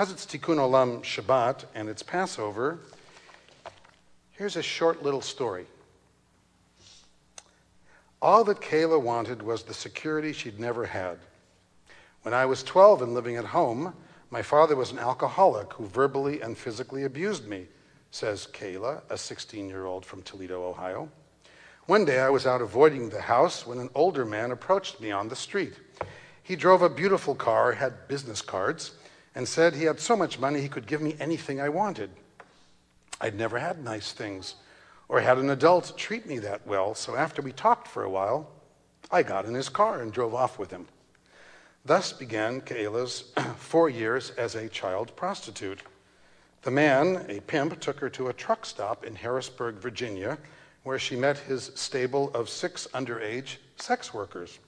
[0.00, 2.78] because it's Tikkun Olam Shabbat and it's Passover,
[4.30, 5.66] here's a short little story.
[8.22, 11.18] All that Kayla wanted was the security she'd never had.
[12.22, 13.92] When I was 12 and living at home,
[14.30, 17.66] my father was an alcoholic who verbally and physically abused me,
[18.10, 21.10] says Kayla, a 16 year old from Toledo, Ohio.
[21.84, 25.28] One day I was out avoiding the house when an older man approached me on
[25.28, 25.74] the street.
[26.42, 28.92] He drove a beautiful car, had business cards,
[29.34, 32.10] and said he had so much money he could give me anything I wanted.
[33.20, 34.54] I'd never had nice things
[35.08, 38.48] or had an adult treat me that well, so after we talked for a while,
[39.10, 40.86] I got in his car and drove off with him.
[41.84, 45.82] Thus began Kayla's four years as a child prostitute.
[46.62, 50.38] The man, a pimp, took her to a truck stop in Harrisburg, Virginia,
[50.84, 54.58] where she met his stable of six underage sex workers.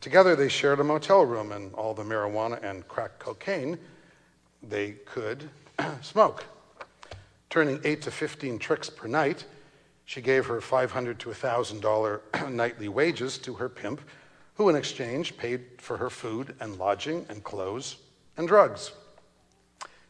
[0.00, 3.78] Together, they shared a motel room and all the marijuana and crack cocaine
[4.68, 5.48] they could
[6.02, 6.44] smoke.
[7.50, 9.44] Turning 8 to 15 tricks per night,
[10.04, 14.00] she gave her 500 to $1,000 nightly wages to her pimp,
[14.54, 17.96] who in exchange paid for her food and lodging and clothes
[18.36, 18.92] and drugs.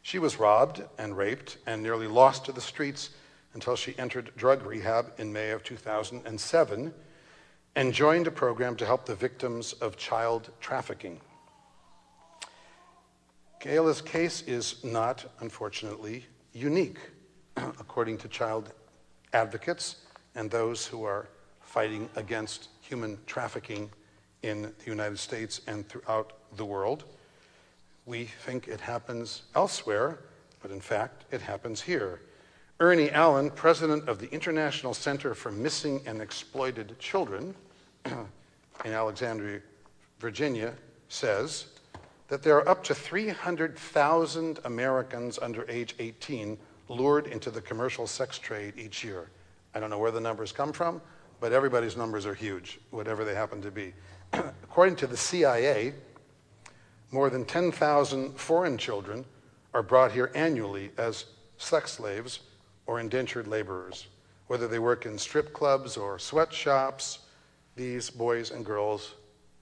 [0.03, 3.11] She was robbed and raped and nearly lost to the streets
[3.55, 6.93] until she entered drug rehab in May of 2007
[7.77, 11.21] and joined a program to help the victims of child trafficking.
[13.65, 16.99] Kayla's case is not, unfortunately, unique,
[17.57, 18.75] according to child
[19.33, 20.03] advocates
[20.35, 21.29] and those who are
[21.63, 23.91] fighting against human trafficking
[24.43, 27.05] in the United States and throughout the world.
[28.05, 30.19] We think it happens elsewhere,
[30.61, 32.21] but in fact, it happens here.
[32.81, 37.55] Ernie Allen, president of the International Center for Missing and Exploited Children
[38.05, 39.63] in Alexandria,
[40.19, 40.75] Virginia,
[41.09, 41.69] says
[42.29, 46.59] that there are up to 300,000 Americans under age 18
[46.89, 49.31] lured into the commercial sex trade each year.
[49.75, 51.01] I don't know where the numbers come from,
[51.41, 53.93] but everybody's numbers are huge, whatever they happen to be.
[54.33, 55.95] According to the CIA,
[57.11, 59.25] more than 10,000 foreign children
[59.73, 61.27] are brought here annually as
[61.59, 62.41] sex slaves
[62.87, 64.07] or indentured laborers.
[64.47, 67.21] Whether they work in strip clubs or sweatshops,
[67.77, 69.15] these boys and girls,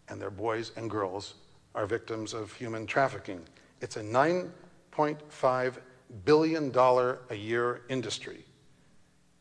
[0.09, 1.35] and their boys and girls,
[1.75, 3.41] are victims of human trafficking.
[3.81, 5.77] It's a $9.5
[6.25, 8.45] billion a year industry.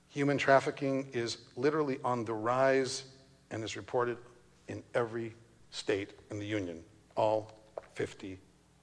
[0.09, 3.05] Human trafficking is literally on the rise
[3.51, 4.17] and is reported
[4.67, 5.33] in every
[5.71, 6.83] state in the Union,
[7.15, 7.51] all
[7.95, 8.37] 50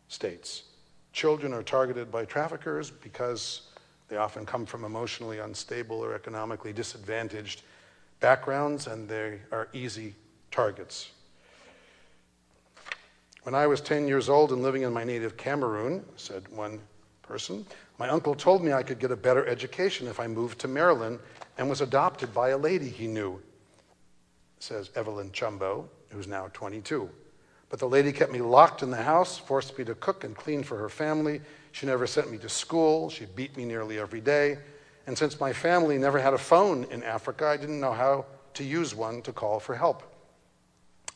[0.08, 0.64] states.
[1.12, 3.62] Children are targeted by traffickers because
[4.08, 7.62] they often come from emotionally unstable or economically disadvantaged
[8.20, 10.14] backgrounds and they are easy
[10.50, 11.10] targets.
[13.48, 16.78] When I was 10 years old and living in my native Cameroon, said one
[17.22, 17.64] person,
[17.98, 21.18] my uncle told me I could get a better education if I moved to Maryland
[21.56, 23.40] and was adopted by a lady he knew,
[24.58, 27.08] says Evelyn Chumbow, who's now 22.
[27.70, 30.62] But the lady kept me locked in the house, forced me to cook and clean
[30.62, 31.40] for her family.
[31.72, 33.08] She never sent me to school.
[33.08, 34.58] She beat me nearly every day.
[35.06, 38.62] And since my family never had a phone in Africa, I didn't know how to
[38.62, 40.02] use one to call for help.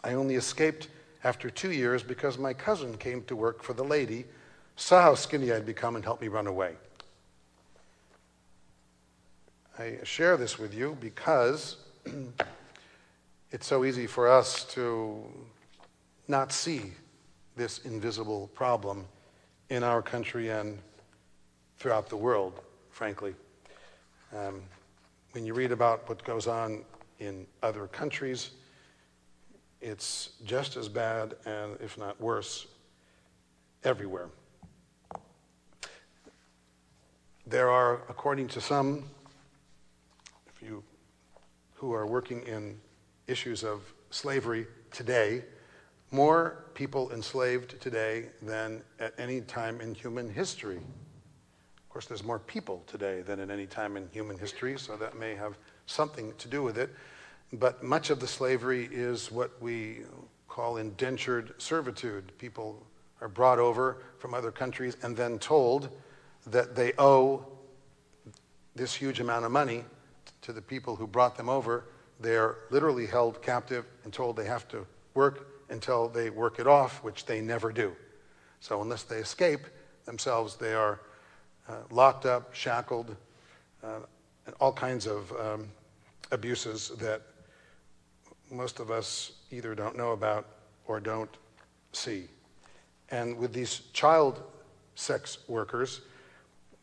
[0.02, 0.88] I only escaped
[1.24, 4.24] after two years because my cousin came to work for the lady,
[4.76, 6.74] saw how skinny I'd become, and helped me run away.
[9.78, 11.76] I share this with you because
[13.50, 15.24] it's so easy for us to
[16.28, 16.92] not see
[17.56, 19.06] this invisible problem
[19.70, 20.78] in our country and
[21.78, 22.60] throughout the world,
[22.90, 23.34] frankly.
[24.36, 24.62] Um,
[25.32, 26.84] when you read about what goes on
[27.18, 28.50] in other countries,
[29.82, 32.66] it's just as bad and, if not worse,
[33.84, 34.28] everywhere.
[37.46, 39.04] There are, according to some,
[40.46, 40.84] if you
[41.74, 42.80] who are working in
[43.26, 45.42] issues of slavery today,
[46.12, 50.76] more people enslaved today than at any time in human history.
[50.76, 55.18] Of course, there's more people today than at any time in human history, so that
[55.18, 56.90] may have something to do with it.
[57.52, 60.00] But much of the slavery is what we
[60.48, 62.32] call indentured servitude.
[62.38, 62.86] People
[63.20, 65.90] are brought over from other countries and then told
[66.46, 67.46] that they owe
[68.74, 69.84] this huge amount of money
[70.40, 71.84] to the people who brought them over.
[72.20, 77.02] They're literally held captive and told they have to work until they work it off,
[77.04, 77.94] which they never do.
[78.60, 79.60] So unless they escape
[80.04, 81.00] themselves, they are
[81.68, 83.14] uh, locked up, shackled,
[83.82, 84.00] uh,
[84.46, 85.68] and all kinds of um,
[86.30, 87.22] abuses that
[88.52, 90.46] most of us either don't know about
[90.86, 91.36] or don't
[91.92, 92.28] see.
[93.10, 94.42] And with these child
[94.94, 96.02] sex workers.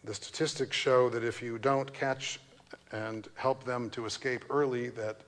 [0.04, 2.40] The statistics show that if you don't catch
[2.92, 5.22] and help them to escape early, that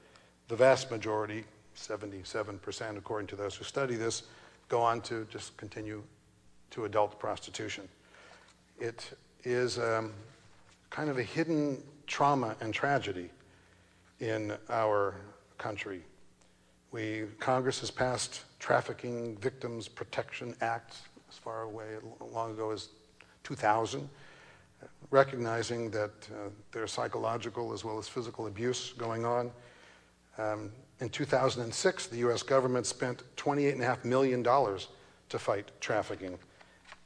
[0.48, 1.46] the vast majority,
[1.76, 4.24] 77% according to those who study this,
[4.70, 6.04] go on to just continue
[6.72, 7.88] to adult prostitution.
[8.80, 9.12] It
[9.44, 10.14] is um,
[10.90, 13.30] kind of a hidden trauma and tragedy
[14.20, 15.16] in our
[15.58, 16.04] country.
[16.92, 20.96] We, Congress has passed Trafficking Victims Protection Act
[21.30, 21.96] as far away
[22.34, 22.90] long ago as
[23.44, 24.10] 2000,
[25.10, 29.52] recognizing that uh, there's psychological as well as physical abuse going on.
[30.38, 32.44] Um, in 2006, the U.S.
[32.44, 36.38] government spent $28.5 million to fight trafficking,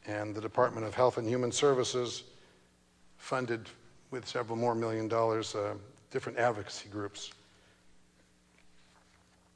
[0.08, 2.24] and the Department of Health and Human Services
[3.18, 3.70] funded
[4.10, 5.76] with several more million dollars uh,
[6.10, 7.32] different advocacy groups.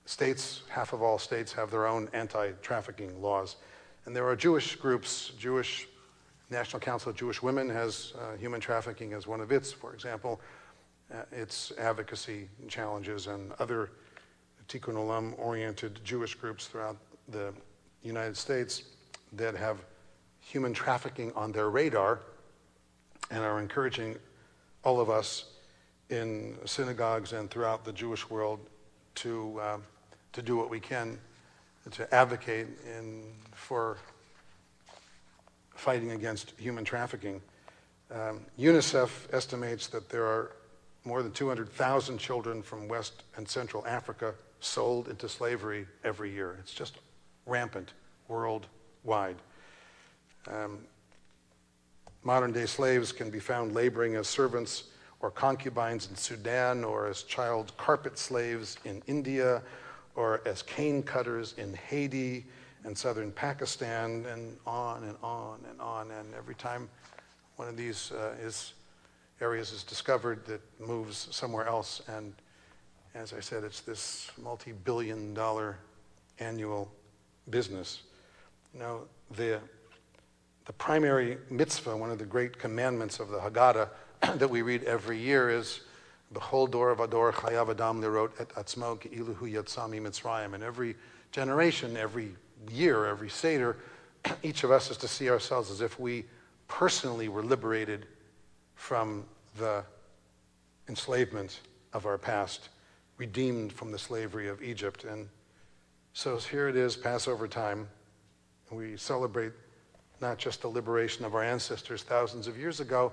[0.10, 3.58] States, half of all states, have their own anti trafficking laws.
[4.06, 5.88] And there are Jewish groups, Jewish
[6.50, 10.42] National Council of Jewish Women has uh, human trafficking as one of its, for example,
[11.14, 13.92] uh, its advocacy challenges and other
[14.68, 16.98] tikkun olam oriented Jewish groups throughout
[17.28, 17.54] the
[18.02, 18.86] United States
[19.34, 19.78] that have
[20.40, 22.22] human trafficking on their radar
[23.30, 24.18] and are encouraging
[24.84, 25.52] all of us
[26.10, 28.60] in synagogues and throughout the Jewish world
[29.14, 29.78] to, uh,
[30.34, 31.18] to do what we can
[31.92, 32.68] to advocate
[32.98, 33.24] in,
[33.54, 33.98] for
[35.76, 37.42] fighting against human trafficking.
[38.12, 40.52] Um, UNICEF estimates that there are
[41.06, 46.58] more than 200,000 children from West and Central Africa sold into slavery every year.
[46.60, 46.98] It's just
[47.46, 47.94] rampant
[48.28, 49.38] worldwide.
[50.48, 50.80] Um,
[52.24, 54.86] modern day slaves can be found laboring as servants
[55.22, 59.62] or concubines in Sudan, or as child carpet slaves in India,
[60.16, 62.46] or as cane cutters in Haiti
[62.84, 66.12] and southern Pakistan, and on and on and on.
[66.12, 66.90] And every time
[67.58, 68.74] one of these uh, is,
[69.42, 72.02] areas is discovered, that moves somewhere else.
[72.08, 72.34] And
[73.16, 75.78] as I said, it's this multi billion dollar
[76.40, 76.92] annual
[77.50, 78.04] business.
[78.74, 79.02] Now,
[79.36, 79.60] the,
[80.66, 83.90] the primary mitzvah, one of the great commandments of the Haggadah
[84.38, 85.82] that we read every year is
[86.34, 90.54] B'chol dor vador chayav adam lirot et atzmo ke'iluhu yatzami mitzrayim.
[90.54, 90.96] And every
[91.31, 92.36] generation, every
[92.72, 93.78] year, every Seder,
[94.44, 96.26] each of us is to see ourselves as if we
[96.68, 98.06] personally were liberated
[98.76, 99.26] from
[99.58, 99.84] the
[100.88, 101.62] enslavement
[101.94, 102.70] of our past,
[103.18, 105.04] redeemed from the slavery of Egypt.
[105.04, 105.28] And
[106.14, 107.88] so here it is, Passover time.
[108.72, 109.54] We celebrate
[110.22, 113.12] not just the liberation of our ancestors thousands of years ago,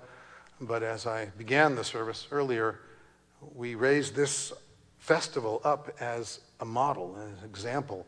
[0.61, 2.81] but as I began the service earlier,
[3.55, 4.53] we raise this
[4.99, 8.07] festival up as a model, an example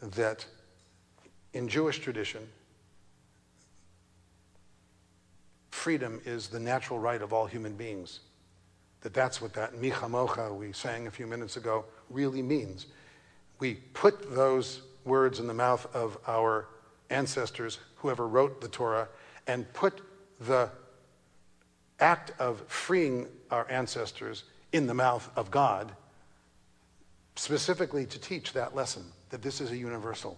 [0.00, 0.44] that
[1.52, 2.48] in Jewish tradition,
[5.70, 8.20] freedom is the natural right of all human beings.
[9.02, 12.86] That that's what that mi chamocha we sang a few minutes ago really means.
[13.58, 16.68] We put those words in the mouth of our
[17.10, 19.08] ancestors, whoever wrote the Torah,
[19.46, 20.00] and put
[20.40, 20.70] the
[22.00, 25.92] act of freeing our ancestors in the mouth of God,
[27.36, 30.36] specifically to teach that lesson that this is a universal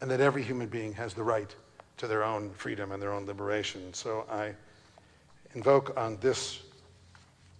[0.00, 1.54] and that every human being has the right
[1.96, 3.94] to their own freedom and their own liberation.
[3.94, 4.52] So I
[5.54, 6.60] invoke on this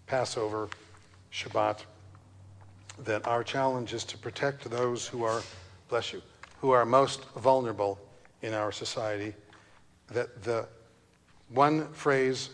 [0.07, 0.69] Passover
[1.33, 1.81] Shabbat
[3.05, 5.43] that our challenge is to protect those who are,
[5.89, 6.23] bless you,
[6.61, 7.99] who are most vulnerable
[8.43, 9.35] in our society,
[10.09, 10.67] that the
[11.49, 12.51] one phrase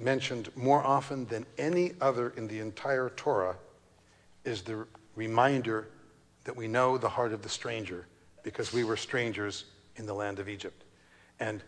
[0.00, 3.56] mentioned more often than any other in the entire Torah
[4.44, 5.88] is the reminder
[6.44, 8.06] that we know the heart of the stranger
[8.42, 9.66] because we were strangers
[9.96, 10.84] in the land of Egypt.
[11.38, 11.62] And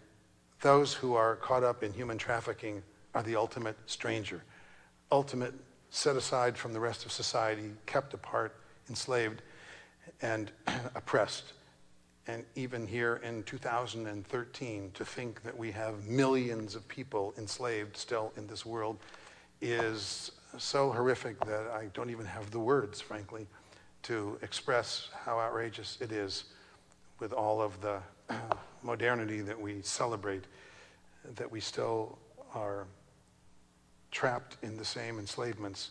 [0.62, 2.82] those who are caught up in human trafficking
[3.14, 4.42] are the ultimate stranger,
[5.10, 5.54] ultimate
[5.90, 8.56] set aside from the rest of society, kept apart,
[8.88, 9.42] enslaved,
[10.22, 10.50] and
[10.94, 11.52] oppressed
[12.26, 18.32] and even here in 2013, to think that we have millions of people enslaved still
[18.36, 18.98] in this world
[19.60, 23.46] is so horrific that I don't even have the words, frankly,
[24.04, 26.44] to express how outrageous it is
[27.18, 28.00] with all of the
[28.82, 30.44] modernity that we celebrate,
[31.36, 32.18] that we still
[32.54, 32.86] are
[34.10, 35.90] trapped in the same enslavements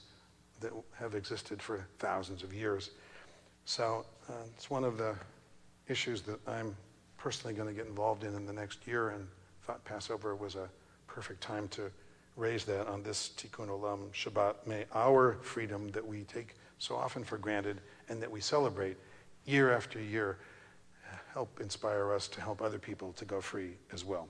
[0.60, 2.92] that have existed for thousands of years.
[3.66, 5.16] So uh, it's one of the
[5.92, 6.76] issues that I'm
[7.18, 9.28] personally going to get involved in in the next year and
[9.62, 10.70] thought Passover was a
[11.06, 11.92] perfect time to
[12.36, 14.56] raise that on this Tikkun Olam Shabbat.
[14.66, 18.98] May our freedom that we take so often for granted and that we celebrate
[19.46, 20.40] year after year
[21.34, 24.28] help inspire us to help other people to go free as well.